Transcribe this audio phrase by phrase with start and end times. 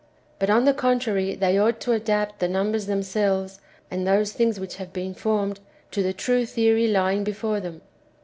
[0.39, 3.59] But, on the contrary, they ought to adapt the numbers them selves,
[3.91, 5.59] and those things which have been formed,
[5.91, 7.81] to the true theory lying before them.